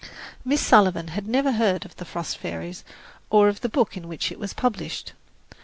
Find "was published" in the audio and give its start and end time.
4.39-5.13